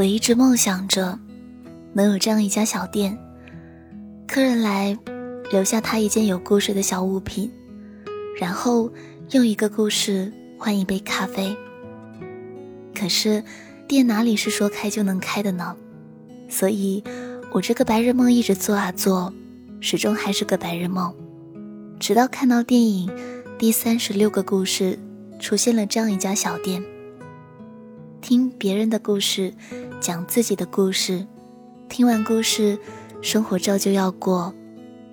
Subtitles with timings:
[0.00, 1.18] 我一直梦想着
[1.92, 3.18] 能有这样一家小店，
[4.26, 4.98] 客人来
[5.52, 7.52] 留下他一件有故事的小物品，
[8.40, 8.90] 然后
[9.32, 11.54] 用一个故事换一杯咖啡。
[12.94, 13.44] 可是，
[13.86, 15.76] 店哪里是说开就能开的呢？
[16.48, 17.04] 所以，
[17.52, 19.30] 我这个白日梦一直做啊做，
[19.82, 21.14] 始终还是个白日梦。
[21.98, 23.06] 直到看到电影
[23.58, 24.98] 《第三十六个故事》
[25.38, 26.82] 出现了这样一家小店，
[28.22, 29.52] 听别人的故事，
[30.00, 31.26] 讲自己的故事，
[31.88, 32.78] 听完故事，
[33.20, 34.54] 生活照旧要过，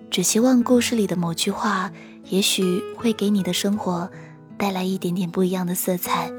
[0.10, 1.92] 只希望故事里的某句话，
[2.30, 4.10] 也许会给你的生活
[4.58, 6.32] 带来一点点不一样的色彩。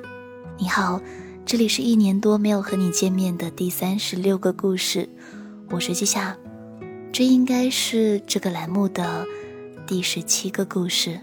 [0.56, 1.00] 你好。
[1.44, 5.08] 这里是一年多没有和你见面的第三十六个故事，
[5.70, 6.36] 我是季夏，
[7.10, 9.26] 这应该是这个栏目的
[9.86, 11.18] 第十七个故事。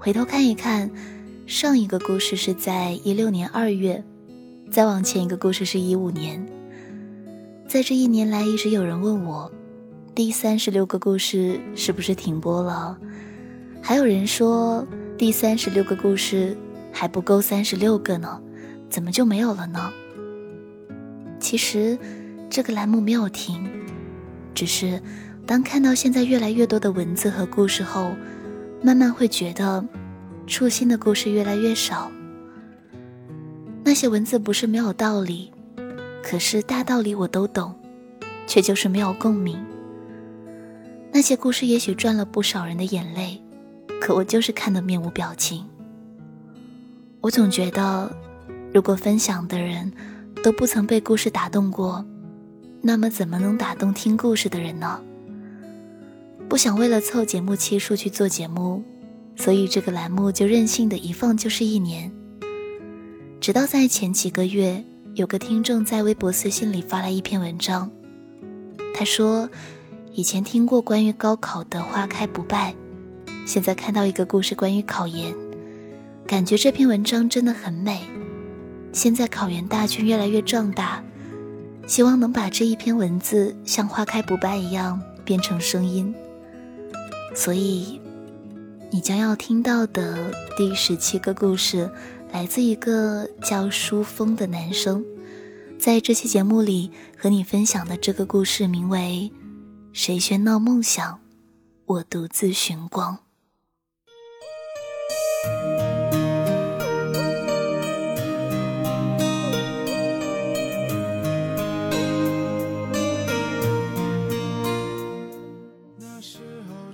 [0.00, 0.90] 回头看一看，
[1.46, 4.02] 上一个故事是在一六年二月，
[4.72, 6.42] 再往前一个故事是一五年。
[7.68, 9.52] 在这一年来，一直有人问我，
[10.14, 12.96] 第三十六个故事是不是停播了？
[13.82, 14.86] 还有人说，
[15.18, 16.56] 第三十六个故事
[16.90, 18.40] 还不够三十六个呢。
[18.88, 19.92] 怎么就没有了呢？
[21.38, 21.98] 其实，
[22.48, 23.62] 这个栏目没有停，
[24.54, 24.98] 只是
[25.44, 28.10] 当看到现在越来越多的文字和故事后，
[28.82, 29.86] 慢慢会觉得
[30.46, 32.10] 触心的故事越来越少。
[33.84, 35.50] 那些文字不是没有道理，
[36.22, 37.74] 可是大道理我都懂，
[38.46, 39.62] 却就是没有共鸣。
[41.12, 43.42] 那些故事也许赚了不少人的眼泪，
[44.00, 45.64] 可我就是看得面无表情。
[47.20, 48.10] 我总觉得。
[48.74, 49.92] 如果分享的人
[50.42, 52.02] 都不曾被故事打动过，
[52.80, 54.98] 那么怎么能打动听故事的人呢？
[56.48, 58.82] 不想为了凑节目期数去做节目，
[59.36, 62.10] 所以这个栏目就任性的一放就是一年。
[63.42, 64.80] 直到在前几个月，
[65.16, 67.90] 有个听众在微博私信里发来一篇文章，
[68.94, 69.50] 他说
[70.14, 72.72] ：“以前听过关于高考的花开不败，
[73.44, 75.34] 现在看到一个故事关于考研，
[76.24, 78.02] 感觉这篇文章真的很美。”
[78.94, 81.02] 现在考研大军越来越壮大，
[81.88, 86.14] 希望能把这一篇文字像花开不败一样变成声音。
[87.34, 88.00] 所以，
[88.92, 91.90] 你将要听到的第十七个故事，
[92.32, 95.04] 来自一个叫书风的男生。
[95.78, 99.30] 在这期节目里，和你分享的这个故事名为
[99.92, 101.20] 《谁喧闹梦想，
[101.84, 103.16] 我独自寻光》。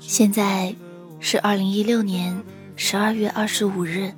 [0.00, 0.74] 现在
[1.20, 2.42] 是二零一六年
[2.74, 4.12] 十二月二十五日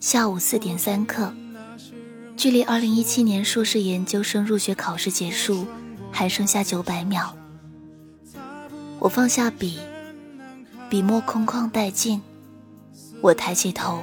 [0.00, 1.34] 下午四点三刻，
[2.36, 5.66] 距离二零一七年硕士研究生入学考试结束
[6.12, 7.36] 还剩下九百秒。
[9.00, 9.80] 我放下笔，
[10.88, 12.22] 笔墨空旷殆尽。
[13.20, 14.00] 我抬起头，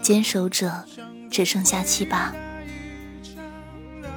[0.00, 0.84] 坚守者
[1.28, 2.32] 只剩下七八。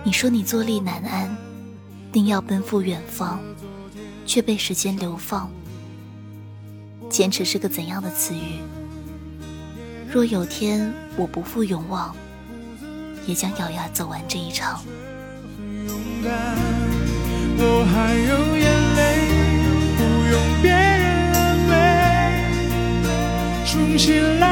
[0.03, 1.35] 你说你坐立难安，
[2.11, 3.39] 定要奔赴远方，
[4.27, 5.51] 却被时间流放。
[7.09, 8.59] 坚持是个怎样的词语？
[10.13, 12.15] 若有天我不复勇往，
[13.25, 14.79] 也将咬牙走完这一场。
[17.57, 19.01] 我还有眼泪，
[19.97, 21.73] 不用别人安慰，
[23.65, 24.45] 重新来。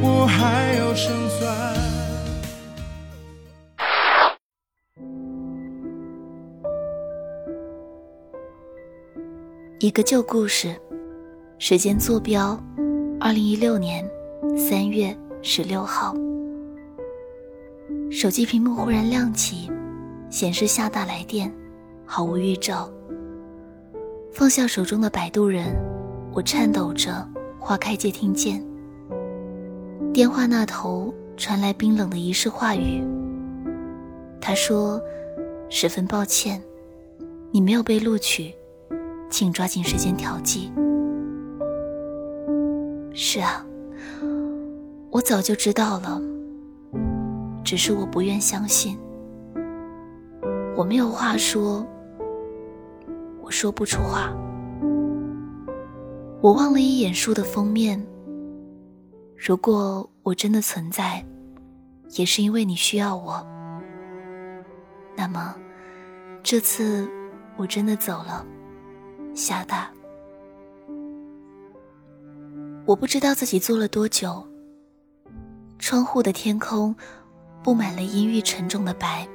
[0.00, 1.44] 我还有胜算。
[9.80, 10.74] 一个旧故事，
[11.60, 12.56] 时间坐标：
[13.18, 14.08] 二零一六年
[14.56, 16.14] 三月十六号。
[18.12, 19.68] 手机屏幕忽然亮起，
[20.30, 21.52] 显示厦大来电，
[22.06, 22.88] 毫无预兆。
[24.32, 25.74] 放下手中的摆渡人，
[26.32, 27.28] 我颤抖着
[27.58, 28.64] 划开接听键。
[30.12, 33.02] 电话那头传来冰冷的仪式话语。
[34.40, 35.02] 他说
[35.68, 36.62] ：“十分抱歉，
[37.50, 38.54] 你没有被录取。”
[39.28, 40.70] 请抓紧时间调剂。
[43.20, 43.66] 是啊，
[45.10, 46.22] 我早就知道了，
[47.64, 48.96] 只是我不愿相信。
[50.76, 51.84] 我没有话说，
[53.42, 54.32] 我说不出话。
[56.40, 58.00] 我望了一眼书的封面。
[59.36, 61.26] 如果我真的存在，
[62.10, 63.44] 也是因为你需要我。
[65.16, 65.56] 那么，
[66.44, 67.10] 这次
[67.56, 68.46] 我真的走了。
[69.34, 69.90] 厦大，
[72.88, 74.42] 我不知道自己做了多久，
[75.78, 76.96] 窗户的天空
[77.62, 79.28] 布满了阴郁沉重的白。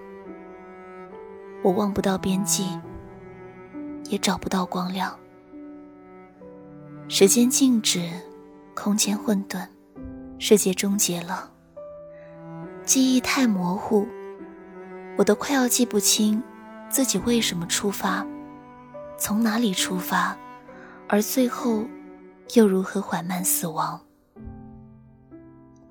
[1.61, 2.79] 我望不到边际，
[4.09, 5.15] 也找不到光亮。
[7.07, 8.09] 时间静止，
[8.73, 9.67] 空间混沌，
[10.39, 11.51] 世界终结了。
[12.83, 14.07] 记忆太模糊，
[15.15, 16.41] 我都快要记不清
[16.89, 18.25] 自己为什么出发，
[19.15, 20.35] 从哪里出发，
[21.07, 21.83] 而最后
[22.53, 23.99] 又如何缓慢死亡。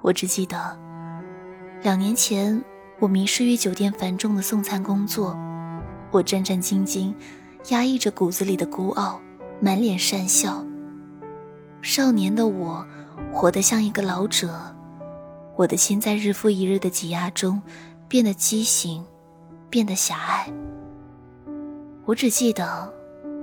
[0.01, 0.79] 我只记得，
[1.83, 2.63] 两年前
[2.99, 5.37] 我迷失于酒店繁重的送餐工作，
[6.11, 7.15] 我战战兢兢，
[7.71, 9.21] 压抑着骨子里的孤傲，
[9.61, 10.65] 满脸讪笑。
[11.81, 12.87] 少年的我，
[13.33, 14.77] 活得像一个老者。
[15.57, 17.61] 我的心在日复一日的挤压中，
[18.09, 19.05] 变得畸形，
[19.69, 20.53] 变得狭隘。
[22.05, 22.93] 我只记得，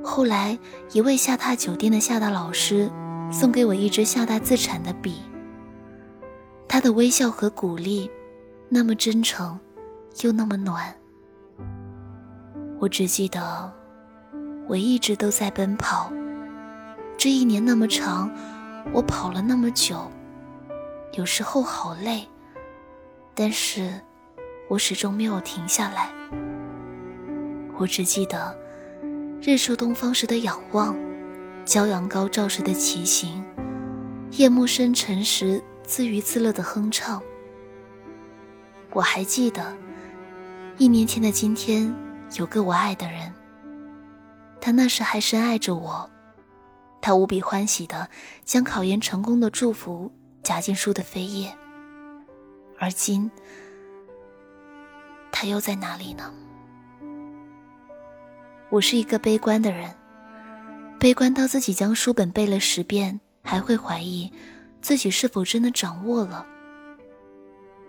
[0.04, 0.58] 后来
[0.92, 2.90] 一位厦大酒店的厦大老师
[3.32, 5.22] 送给我一支厦大自产的笔。
[6.68, 8.10] 他的微笑和鼓励，
[8.70, 9.60] 那么真诚，
[10.22, 10.96] 又那么暖。
[12.80, 13.72] 我只记得，
[14.68, 16.12] 我一直都在奔跑。
[17.18, 18.32] 这一年那么长，
[18.94, 20.00] 我跑了那么久。
[21.14, 22.26] 有时候好累，
[23.34, 23.92] 但是
[24.70, 26.10] 我始终没有停下来。
[27.78, 28.56] 我只记得
[29.42, 30.94] 日出东方时的仰望，
[31.66, 33.42] 骄阳高照时的骑行，
[34.32, 37.22] 夜幕深沉时自娱自乐的哼唱。
[38.92, 39.76] 我还记得
[40.78, 41.94] 一年前的今天，
[42.36, 43.34] 有个我爱的人，
[44.60, 46.10] 他那时还深爱着我，
[47.00, 48.10] 他无比欢喜的
[48.44, 50.12] 将考研成功的祝福。
[50.42, 51.54] 夹进书的扉页，
[52.80, 53.30] 而今
[55.32, 56.34] 他又在哪里呢？
[58.72, 59.94] 我是一个悲观的人，
[61.00, 64.32] 悲观到自己将书本背了十遍，还会怀疑
[64.82, 66.46] 自己是否真的掌握了。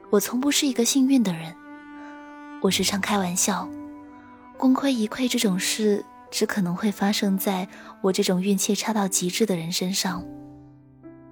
[0.09, 1.55] 我从不是一个幸运的人，
[2.63, 3.69] 我时常开玩笑，
[4.57, 7.69] 功亏一篑这种事只可能会发生在
[8.01, 10.25] 我这种运气差到极致的人身上，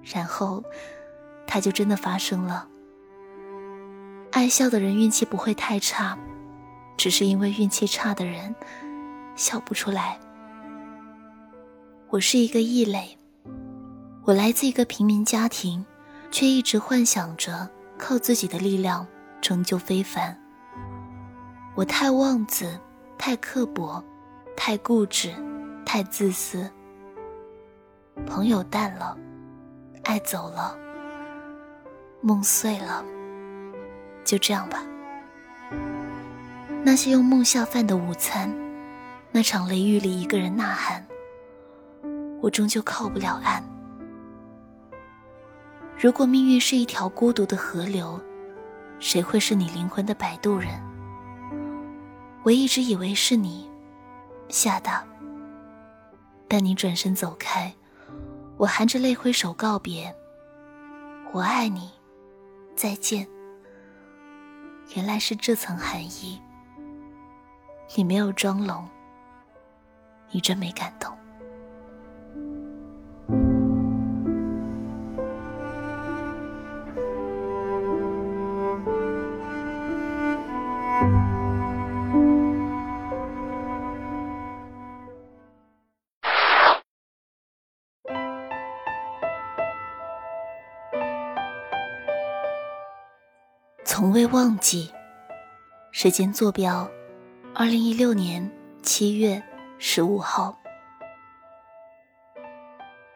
[0.03, 0.63] 然后。
[1.51, 2.67] 它就真的发生了。
[4.31, 6.15] 爱笑的人运气不会太差，
[6.95, 8.55] 只是因为运气差的人
[9.39, 10.19] 笑不出来。
[12.09, 13.17] 我是一个异类，
[14.25, 15.85] 我来自一个平民家庭，
[16.29, 19.07] 却一直幻想着靠自己的力量
[19.41, 20.37] 成就非凡。
[21.73, 22.77] 我太妄自，
[23.17, 24.03] 太刻薄，
[24.57, 25.33] 太固执，
[25.85, 26.69] 太自私。
[28.27, 29.17] 朋友淡了，
[30.03, 30.77] 爱走了。
[32.19, 33.05] 梦碎了，
[34.25, 34.83] 就这样吧。
[36.83, 38.53] 那些用梦下饭的午餐，
[39.31, 41.05] 那场雷雨里一个人呐喊，
[42.41, 43.63] 我终究靠不了岸。
[45.97, 48.19] 如果命运是一条孤独的河流，
[48.99, 50.81] 谁会是你灵魂的摆渡人？
[52.43, 53.69] 我一直以为是你，
[54.47, 55.05] 夏大。
[56.47, 57.71] 但你转身走开，
[58.57, 60.13] 我含着泪挥手告别。
[61.31, 61.91] 我爱你。
[62.75, 63.27] 再见，
[64.95, 66.41] 原来是这层含义。
[67.95, 68.87] 你没有装聋，
[70.31, 71.11] 你真没感动。
[93.85, 94.91] 从未忘记。
[95.91, 96.89] 时间坐标：
[97.53, 98.49] 二零一六年
[98.81, 99.41] 七月
[99.81, 100.59] 十五号。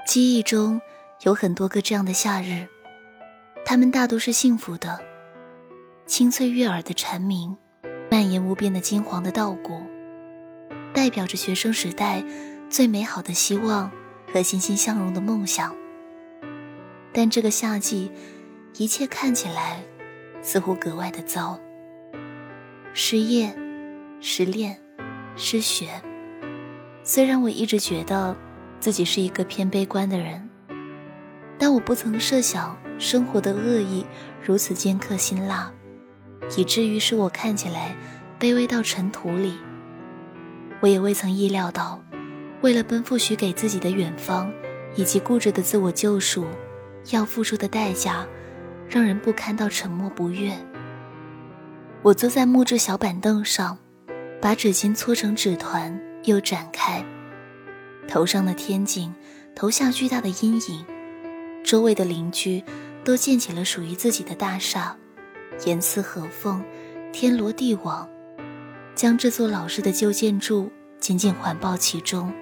[0.07, 0.79] 记忆中
[1.23, 2.65] 有很多个这样的夏日，
[3.65, 4.97] 他们大多是幸福的。
[6.05, 7.57] 清脆悦耳的蝉鸣，
[8.09, 9.83] 蔓延无边的金黄的稻谷，
[10.93, 12.23] 代表着学生时代
[12.69, 13.91] 最美好的希望
[14.31, 15.75] 和欣欣向荣的梦想。
[17.11, 18.09] 但这个夏季，
[18.77, 19.83] 一切看起来……
[20.41, 21.59] 似乎格外的糟。
[22.93, 23.53] 失业、
[24.21, 24.77] 失恋、
[25.35, 25.89] 失学。
[27.03, 28.35] 虽然我一直觉得
[28.79, 30.49] 自己是一个偏悲观的人，
[31.57, 34.05] 但我不曾设想生活的恶意
[34.41, 35.71] 如此尖刻辛辣，
[36.57, 37.93] 以至于使我看起来
[38.39, 39.55] 卑微到尘土里。
[40.79, 42.01] 我也未曾意料到，
[42.61, 44.51] 为了奔赴许给自己的远方，
[44.95, 46.45] 以及固执的自我救赎，
[47.11, 48.25] 要付出的代价。
[48.89, 50.53] 让人不堪到沉默不悦。
[52.03, 53.75] 我坐在木质小板凳上，
[54.39, 57.03] 把纸巾搓成纸团，又展开。
[58.07, 59.13] 头上的天井
[59.55, 60.85] 投下巨大的阴影，
[61.63, 62.63] 周围的邻居
[63.03, 64.95] 都建起了属于自己的大厦，
[65.65, 66.63] 严丝合缝，
[67.11, 68.09] 天罗地网，
[68.93, 72.33] 将这座老式的旧建筑紧紧环抱其中。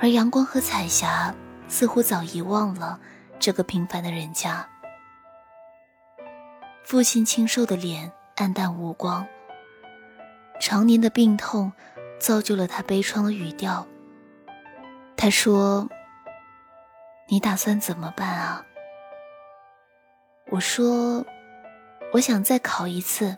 [0.00, 1.34] 而阳光和彩霞
[1.66, 2.98] 似乎早遗忘了
[3.38, 4.66] 这个平凡的人家。
[6.84, 9.26] 父亲清瘦的脸暗淡无光，
[10.60, 11.70] 常年的病痛
[12.18, 13.86] 造就了他悲怆的语调。
[15.16, 15.88] 他说
[17.28, 18.64] ：“你打算怎么办啊？”
[20.50, 21.24] 我说
[22.14, 23.36] ：“我想再考一次，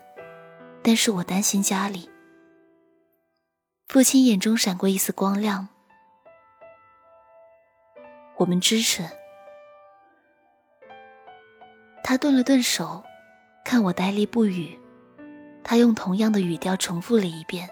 [0.83, 2.09] 但是我担心家里。”
[3.89, 5.67] 父亲眼中闪过一丝光亮。
[8.37, 9.03] 我们支持。
[12.03, 13.03] 他顿了顿手，
[13.65, 14.79] 看我呆立不语，
[15.63, 17.69] 他用同样的语调重复了一遍：“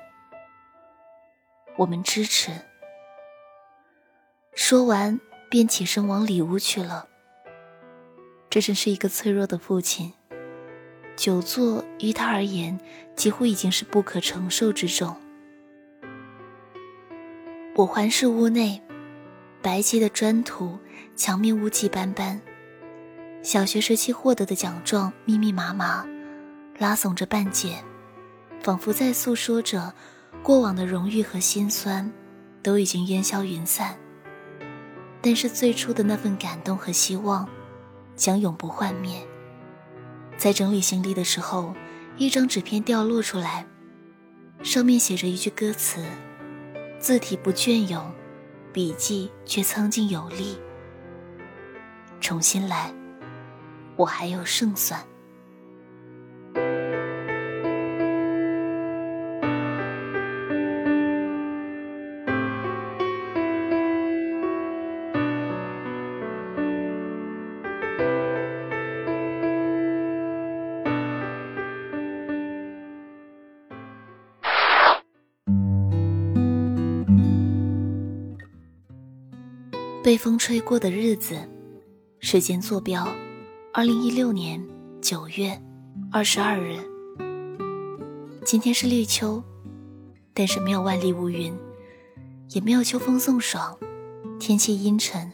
[1.80, 2.52] 我们支持。”
[4.54, 5.20] 说完，
[5.50, 7.08] 便起身往里屋去了。
[8.50, 10.12] 这真是一个脆弱的父亲，
[11.16, 12.78] 久坐于他而言
[13.16, 15.16] 几乎已经是不可承受之重。
[17.76, 18.82] 我环视屋内，
[19.62, 20.78] 白漆的砖土，
[21.16, 22.42] 墙面污迹斑斑，
[23.42, 26.06] 小学时期获得的奖状密密麻麻，
[26.78, 27.82] 拉耸着半截，
[28.62, 29.94] 仿佛在诉说着
[30.44, 32.12] 过往的荣誉和心酸，
[32.62, 33.98] 都已经烟消云散。
[35.22, 37.48] 但是最初的那份感动和希望。
[38.20, 39.26] 将永不幻灭。
[40.38, 41.74] 在整理行李的时候，
[42.18, 43.66] 一张纸片掉落出来，
[44.62, 46.04] 上面写着一句歌词，
[47.00, 48.14] 字体不隽永，
[48.74, 50.60] 笔迹却苍劲有力。
[52.20, 52.94] 重新来，
[53.96, 55.02] 我还有胜算。
[80.10, 81.38] 被风吹过的日子，
[82.20, 83.08] 时间坐标：
[83.72, 84.60] 二零一六年
[85.00, 85.56] 九月
[86.12, 86.80] 二十二日。
[88.44, 89.44] 今天是立秋，
[90.34, 91.56] 但是没有万里无云，
[92.50, 93.78] 也没有秋风送爽，
[94.40, 95.32] 天气阴沉，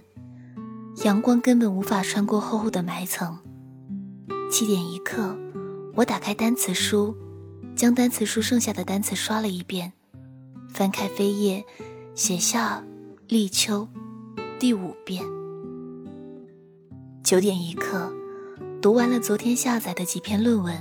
[1.05, 3.39] 阳光根本无法穿过厚厚的霾层。
[4.51, 5.39] 七点一刻，
[5.93, 7.15] 我打开单词书，
[7.77, 9.93] 将单词书剩下的单词刷了一遍，
[10.67, 11.63] 翻开扉页，
[12.13, 12.83] 写下
[13.29, 13.87] 立秋。
[14.57, 15.21] 第五遍，
[17.21, 18.09] 九点一刻，
[18.81, 20.73] 读完了昨天下载的几篇论文，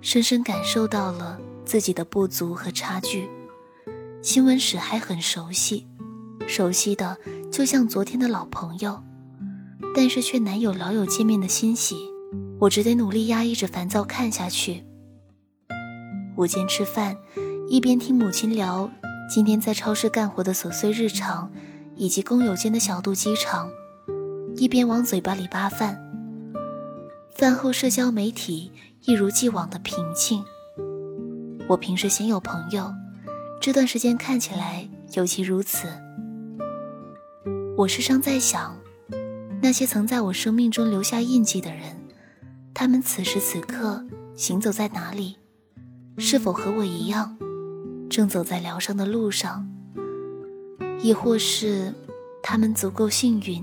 [0.00, 3.30] 深深感受到了自己的不足和差距。
[4.20, 5.86] 新闻史还很熟悉，
[6.48, 7.16] 熟悉的
[7.52, 9.00] 就像昨天的老朋友，
[9.94, 11.94] 但是却难有老友见面的欣喜。
[12.58, 14.82] 我只得努力压抑着烦躁看下去。
[16.36, 17.16] 午间吃饭，
[17.68, 18.90] 一边听母亲聊
[19.30, 21.48] 今天在超市干活的琐碎日常。
[21.96, 23.70] 以及工友间的小肚鸡肠，
[24.56, 26.00] 一边往嘴巴里扒饭。
[27.34, 28.70] 饭后社交媒体
[29.02, 30.44] 一如既往的平静。
[31.66, 32.92] 我平时鲜有朋友，
[33.60, 35.88] 这段时间看起来尤其如此。
[37.76, 38.76] 我时常在想，
[39.62, 41.96] 那些曾在我生命中留下印记的人，
[42.72, 44.04] 他们此时此刻
[44.36, 45.36] 行走在哪里？
[46.18, 47.36] 是否和我一样，
[48.08, 49.68] 正走在疗伤的路上？
[51.04, 51.92] 亦或是，
[52.42, 53.62] 他们足够幸运，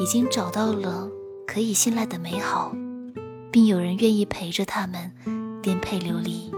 [0.00, 1.10] 已经找到了
[1.44, 2.72] 可以信赖的美好，
[3.50, 5.10] 并有人愿意陪着他们
[5.60, 6.48] 颠沛流离。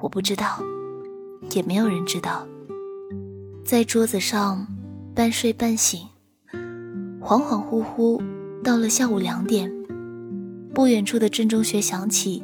[0.00, 0.60] 我不知道，
[1.52, 2.44] 也没有人知道。
[3.64, 4.66] 在桌子上，
[5.14, 6.00] 半睡半醒，
[7.20, 8.20] 恍恍惚惚，
[8.64, 9.72] 到了下午两点，
[10.74, 12.42] 不远处的镇中学响起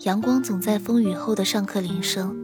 [0.00, 2.36] 阳光总在风雨后的上课铃声。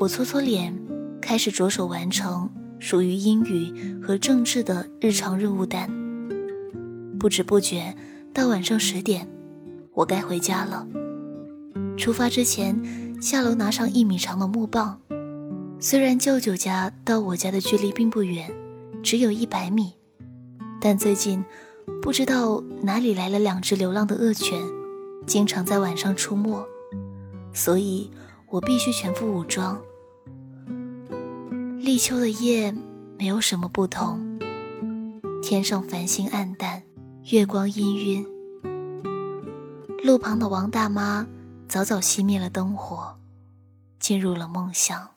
[0.00, 0.81] 我搓搓脸。
[1.22, 5.88] 开始着手完成属于英语和政治的日常任务单。
[7.18, 7.94] 不知不觉
[8.34, 9.26] 到晚上十点，
[9.94, 10.86] 我该回家了。
[11.96, 12.76] 出发之前，
[13.22, 15.00] 下楼拿上一米长的木棒。
[15.78, 18.50] 虽然舅舅家到我家的距离并不远，
[19.02, 19.92] 只有一百米，
[20.80, 21.44] 但最近
[22.00, 24.60] 不知道哪里来了两只流浪的恶犬，
[25.26, 26.66] 经常在晚上出没，
[27.52, 28.10] 所以
[28.48, 29.80] 我必须全副武装。
[31.82, 32.72] 立秋的夜
[33.18, 34.38] 没有什么不同，
[35.42, 36.80] 天上繁星暗淡，
[37.32, 38.24] 月光氤氲。
[40.04, 41.26] 路旁的王大妈
[41.66, 43.16] 早早熄灭了灯火，
[43.98, 45.08] 进入了梦乡。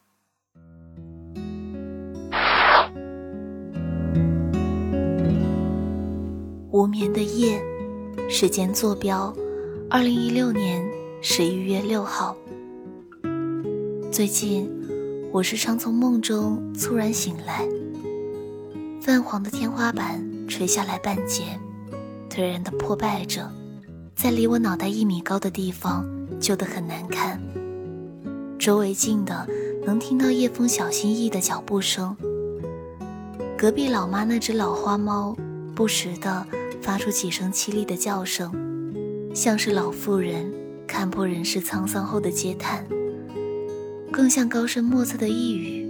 [6.72, 7.62] 无眠的夜，
[8.28, 9.32] 时间坐标：
[9.88, 10.84] 二零一六年
[11.22, 12.36] 十一月六号。
[14.12, 14.68] 最近，
[15.36, 17.68] 我时常从梦中猝然醒来，
[19.02, 21.44] 泛黄的天花板垂下来半截，
[22.30, 23.52] 颓然的破败着，
[24.16, 26.06] 在离我脑袋一米高的地方，
[26.40, 27.38] 旧得很难看。
[28.58, 29.46] 周围静的，
[29.86, 32.16] 能听到叶枫小心翼翼的脚步声。
[33.58, 35.36] 隔壁老妈那只老花猫，
[35.76, 36.48] 不时的。
[36.82, 38.54] 发出几声凄厉的叫声，
[39.34, 40.50] 像是老妇人
[40.88, 42.86] 看破人世沧桑后的嗟叹，
[44.16, 45.86] 更像高深莫测的呓语。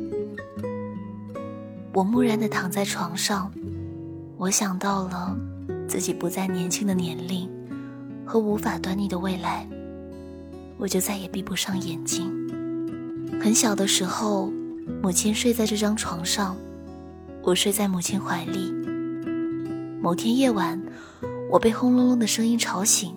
[1.94, 3.52] 我木然地躺在床上，
[4.36, 5.38] 我想到了
[5.88, 7.48] 自己不再年轻的年龄
[8.26, 9.70] 和无法端倪的未来，
[10.80, 12.34] 我就再也闭不上眼睛。
[13.40, 14.52] 很小的时候，
[15.04, 16.58] 母亲睡在这张床上，
[17.44, 18.74] 我睡在母亲怀里。
[20.02, 20.82] 某天夜晚，
[21.52, 23.14] 我被轰隆隆的声音吵醒，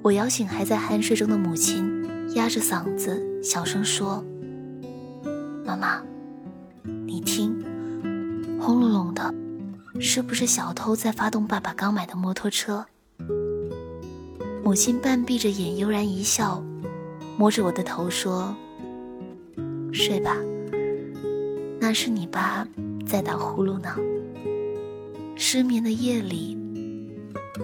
[0.00, 1.91] 我摇醒还在酣睡中的母亲，
[2.34, 4.24] 压着嗓子小声说
[5.64, 6.02] ：“妈妈，
[7.06, 7.62] 你听，
[8.58, 9.34] 轰隆隆的，
[10.00, 12.86] 是不是小偷在发动爸爸刚买的摩托车？”
[14.64, 16.64] 母亲半闭着眼，悠然一笑，
[17.36, 18.54] 摸着我的头说
[19.92, 20.36] ：“睡吧，
[21.78, 22.66] 那是你爸
[23.06, 23.94] 在打呼噜呢。”
[25.36, 26.56] 失眠的夜里，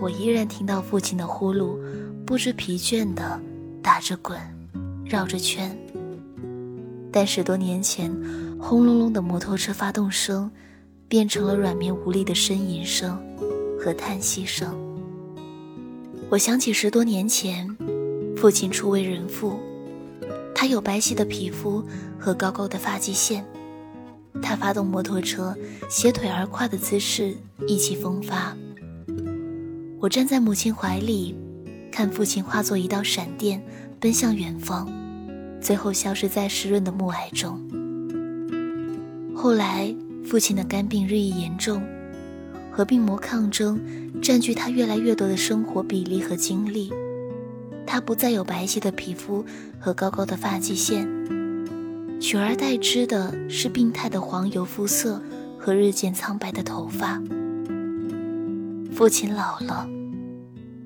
[0.00, 1.78] 我依然听到父亲的呼噜，
[2.26, 3.40] 不知疲倦地
[3.80, 4.38] 打着滚，
[5.08, 5.76] 绕着圈。
[7.10, 8.14] 但十多年前，
[8.60, 10.50] 轰隆隆的摩托车发动声，
[11.08, 13.18] 变成了软绵无力的呻吟声
[13.80, 14.76] 和叹息声。
[16.30, 17.66] 我想起十多年前，
[18.36, 19.58] 父亲初为人父，
[20.54, 21.82] 他有白皙的皮肤
[22.18, 23.42] 和高高的发际线。
[24.42, 25.56] 他发动摩托车，
[25.88, 27.34] 斜腿而跨的姿势
[27.66, 28.54] 意气风发。
[29.98, 31.34] 我站在母亲怀里，
[31.90, 33.60] 看父亲化作一道闪电
[33.98, 34.88] 奔向远方，
[35.68, 37.60] 最后消失在湿润的暮霭中。
[39.36, 41.86] 后来，父亲的肝病日益严重，
[42.72, 43.78] 和病魔抗争
[44.22, 46.90] 占据他越来越多的生活比例和精力。
[47.86, 49.44] 他不再有白皙的皮肤
[49.78, 51.06] 和高高的发际线。
[52.18, 55.20] 取而代之的是病态的黄油肤色
[55.58, 57.22] 和日渐苍白的头发。
[58.90, 59.86] 父亲老了，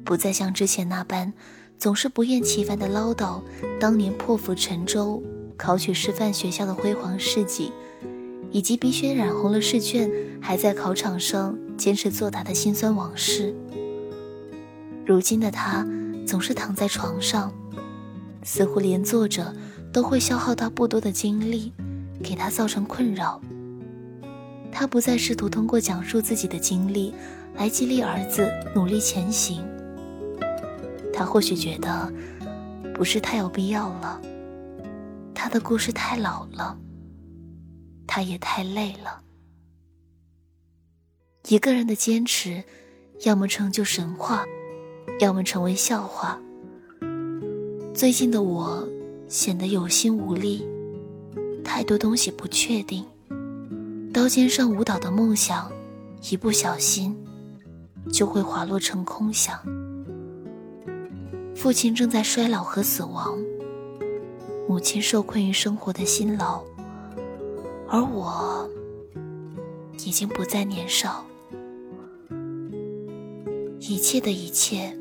[0.02, 1.32] 不再像之前那般
[1.82, 3.40] 总是不厌其烦地唠叨
[3.80, 5.20] 当年破釜沉舟
[5.56, 7.72] 考取师范学校的辉煌事迹，
[8.52, 10.08] 以及鼻血染红了试卷
[10.40, 13.52] 还在考场上坚持作答的辛酸往事。
[15.04, 15.84] 如今的他
[16.24, 17.52] 总是躺在床上，
[18.44, 19.52] 似乎连坐着。
[19.92, 21.70] 都会消耗他不多的精力，
[22.22, 23.38] 给他造成困扰。
[24.70, 27.12] 他不再试图通过讲述自己的经历
[27.56, 29.62] 来激励儿子努力前行。
[31.12, 32.12] 他或许觉得
[32.94, 34.20] 不是太有必要了。
[35.34, 36.78] 他的故事太老了，
[38.06, 39.22] 他也太累了。
[41.48, 42.62] 一个人的坚持，
[43.24, 44.44] 要么成就神话，
[45.20, 46.40] 要么成为笑话。
[47.94, 48.88] 最近的我。
[49.28, 50.62] 显得有心无力，
[51.64, 53.02] 太多东西不确定。
[54.12, 55.72] 刀尖上舞蹈的梦想，
[56.30, 57.16] 一不小心
[58.12, 59.58] 就会滑落成空想。
[61.54, 63.38] 父亲正在衰老和死亡，
[64.68, 66.62] 母亲受困于生活的辛劳，
[67.88, 68.68] 而我
[70.04, 71.24] 已经不再年少。
[73.78, 74.96] 一切的一切，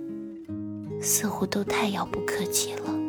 [1.01, 3.00] 似乎都太遥不可及了。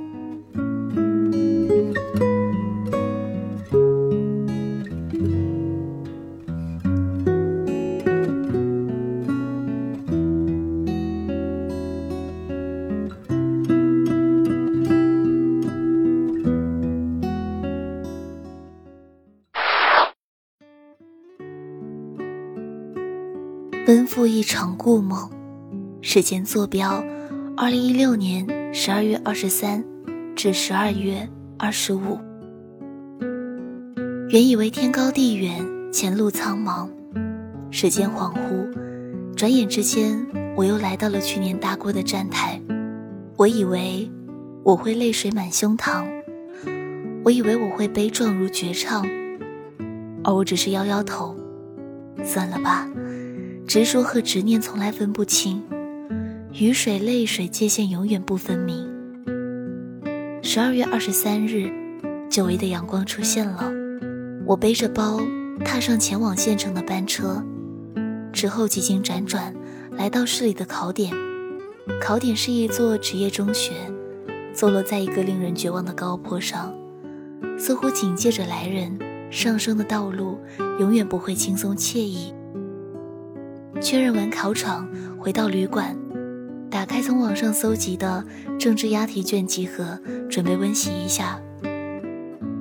[24.42, 25.30] 一场故梦，
[26.00, 27.00] 时间坐标：
[27.56, 29.84] 二零一六年十二月二十三
[30.34, 32.18] 至十二月二十五。
[34.30, 36.88] 原以为天高地远，前路苍茫，
[37.70, 38.68] 时间恍惚，
[39.36, 40.26] 转眼之间，
[40.56, 42.60] 我又来到了去年搭过的站台。
[43.36, 44.10] 我以为
[44.64, 46.04] 我会泪水满胸膛，
[47.24, 49.06] 我以为我会悲壮如绝唱，
[50.24, 51.36] 而我只是摇摇头，
[52.24, 52.88] 算了吧。
[53.66, 55.62] 执着和执念从来分不清，
[56.52, 58.86] 雨水、泪水界限永远不分明。
[60.42, 61.70] 十二月二十三日，
[62.28, 63.72] 久违的阳光出现了。
[64.44, 65.20] 我背着包，
[65.64, 67.42] 踏上前往县城的班车。
[68.32, 69.54] 之后几经辗转，
[69.92, 71.12] 来到市里的考点。
[72.00, 73.72] 考点是一座职业中学，
[74.52, 76.74] 坐落在一个令人绝望的高坡上，
[77.58, 78.98] 似乎警戒着来人，
[79.30, 80.38] 上升的道路
[80.78, 82.34] 永远不会轻松惬意。
[83.82, 85.96] 确认完考场，回到旅馆，
[86.70, 88.24] 打开从网上搜集的
[88.58, 91.40] 政治押题卷集合，准备温习一下。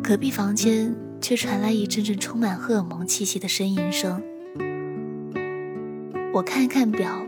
[0.04, 4.20] 隔壁房间却传来一阵阵充满荷尔蒙气息的呻吟声。
[6.34, 7.26] 我看看表，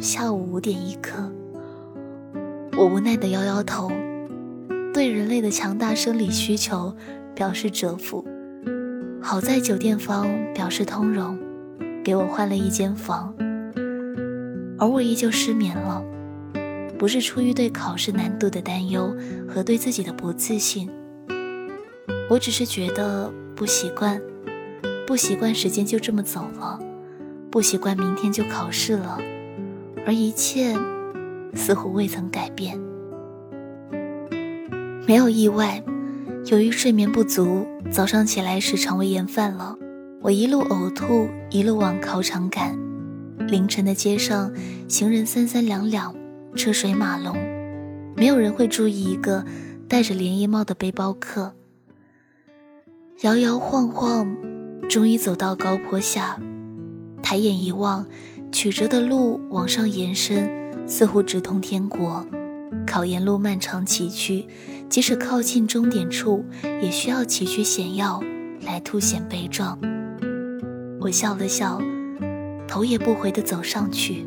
[0.00, 1.32] 下午五点一刻。
[2.76, 3.90] 我无奈地摇摇头，
[4.92, 6.94] 对人类的强大生理需求
[7.34, 8.26] 表示折服。
[9.22, 11.38] 好在酒店方表示通融，
[12.06, 13.34] 给我换了一间房。
[14.78, 16.00] 而我依旧失眠了，
[16.96, 19.12] 不是出于对考试难度的担忧
[19.48, 20.88] 和对自己的不自信，
[22.30, 24.22] 我只是觉得不习惯，
[25.04, 26.78] 不习惯时间就这么走了，
[27.50, 29.18] 不习惯明天就考试了，
[30.06, 30.76] 而一切。
[31.54, 32.78] 似乎未曾改变。
[35.06, 35.82] 没有意外，
[36.50, 39.74] 由于睡眠不足，早上起来时肠胃炎犯了。
[40.26, 42.76] 我一路呕吐，一路往考场赶。
[43.46, 44.52] 凌晨的街上，
[44.88, 46.12] 行人三三两两，
[46.56, 47.36] 车水马龙，
[48.16, 49.44] 没有人会注意一个
[49.88, 51.54] 戴着连衣帽的背包客。
[53.20, 54.36] 摇摇晃晃，
[54.88, 56.40] 终于走到高坡下，
[57.22, 58.04] 抬眼一望，
[58.50, 60.50] 曲折的路往上延伸。
[60.88, 62.26] 似乎直通天国，
[62.84, 64.44] 考研路漫长崎岖，
[64.88, 66.44] 即使靠近终点处，
[66.82, 68.20] 也需要崎岖险要
[68.62, 69.78] 来凸显悲壮。
[71.00, 71.80] 我笑了笑，
[72.66, 74.26] 头也不回地走上去。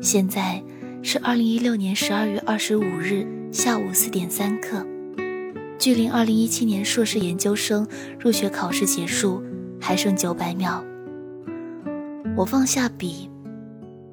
[0.00, 0.62] 现在
[1.02, 4.86] 是二零一六年十二月二十五日下午四点三刻，
[5.78, 7.86] 距离二零一七年硕士研究生
[8.18, 9.42] 入学考试结束
[9.80, 10.84] 还剩九百秒。
[12.36, 13.30] 我放下笔。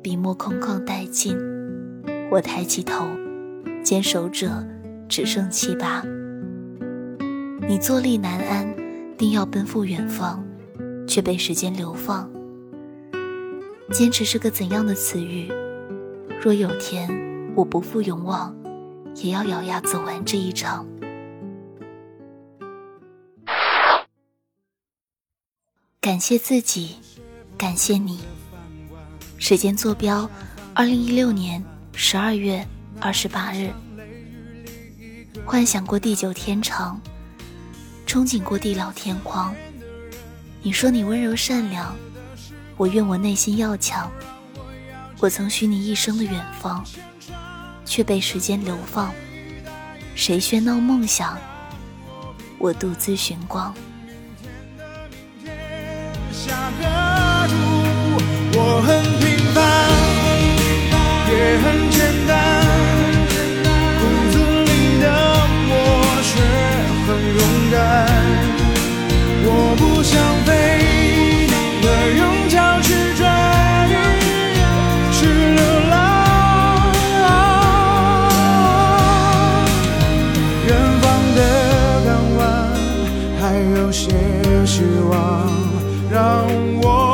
[0.04, 1.38] 笔墨空旷殆尽，
[2.32, 3.06] 我抬起头，
[3.84, 4.66] 坚守者
[5.08, 6.04] 只剩七八。
[7.70, 8.76] 你坐立难安，
[9.16, 10.44] 定要奔赴远方，
[11.12, 12.32] 却被时间流放。
[13.92, 15.52] 坚持是个怎样的词语？
[16.42, 17.10] 若有天
[17.54, 18.56] 我不负勇往，
[19.16, 20.88] 也要咬牙走完这一场。
[26.00, 26.96] 感谢自己，
[27.58, 28.22] 感谢你。
[29.38, 30.30] 时间坐标：
[30.74, 31.62] 二零一六年
[31.94, 32.66] 十二月
[33.02, 33.70] 二十八日。
[35.46, 37.02] 幻想过地久天长，
[38.08, 39.54] 憧憬过地老天荒。
[40.64, 41.96] 你说你温柔善良，
[42.78, 44.12] 我愿我内心要强。
[45.20, 46.86] 我曾许你一生的远方，
[47.84, 49.12] 却被时间流放。
[50.14, 51.36] 谁喧闹梦想，
[52.60, 53.74] 我独自寻光。
[58.54, 59.21] 我很
[84.66, 85.50] 希望，
[86.10, 86.48] 让
[86.82, 87.11] 我。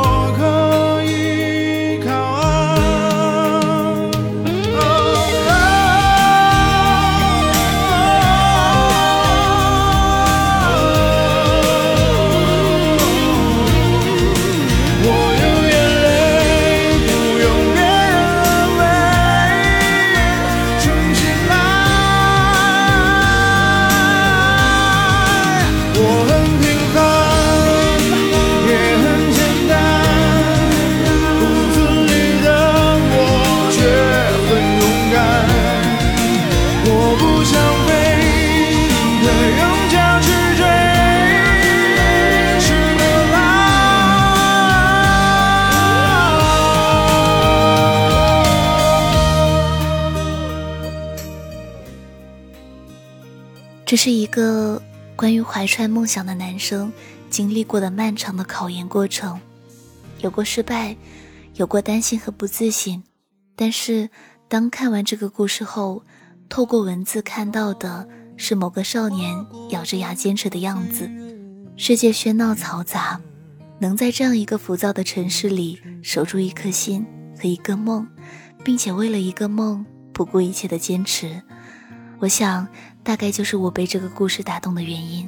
[53.88, 54.82] 这是一个
[55.16, 56.92] 关于怀揣梦想的男生
[57.30, 59.40] 经历过的漫长的考研过程，
[60.20, 60.94] 有过失败，
[61.54, 63.02] 有过担心和不自信。
[63.56, 64.10] 但是，
[64.46, 66.02] 当看完这个故事后，
[66.50, 69.34] 透过文字看到的是某个少年
[69.70, 71.08] 咬着牙坚持的样子。
[71.78, 73.18] 世界喧闹嘈杂，
[73.78, 77.06] 能在这样一个浮躁的城市里守住一颗心
[77.38, 78.06] 和一个梦，
[78.62, 81.40] 并且为了一个梦不顾一切的坚持，
[82.18, 82.68] 我想。
[83.08, 85.26] 大概就是我被这个故事打动的原因。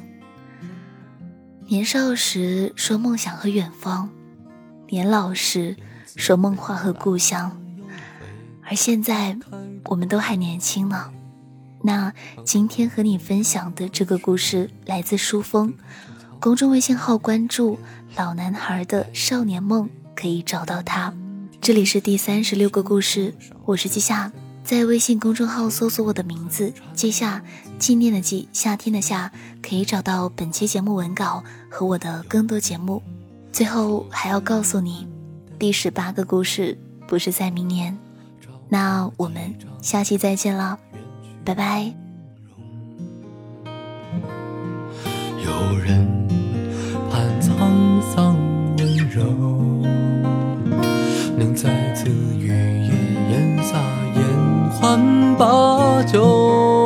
[1.65, 4.07] 年少时说梦想和远方，
[4.89, 5.75] 年老时
[6.15, 7.59] 说梦话和故乡。
[8.61, 9.35] 而现在，
[9.85, 11.09] 我们都还年轻呢。
[11.81, 12.13] 那
[12.45, 15.73] 今天和你分享的这个故事来自书风，
[16.39, 17.79] 公众微信号关注
[18.15, 21.11] “老男孩的少年梦”，可以找到他。
[21.59, 23.33] 这里是第三十六个故事，
[23.65, 24.31] 我是季夏，
[24.71, 27.43] 在微信公众号搜索我的名字“季夏”，
[27.77, 29.29] 纪念的纪，夏天的夏，
[29.61, 33.03] 可以找到本期节目文稿和我的更多节目。
[33.51, 35.05] 最后还要告诉你，
[35.59, 37.97] 第十八个故事不是在明年。
[38.69, 40.79] 那我们下期再见了，
[41.43, 41.93] 拜拜。
[45.43, 46.07] 有人
[47.11, 48.37] 盼沧桑
[48.77, 49.21] 温柔，
[51.37, 52.07] 能再次
[52.39, 52.93] 与夜
[53.31, 53.77] 烟撒
[54.81, 56.80] 烟欢把酒，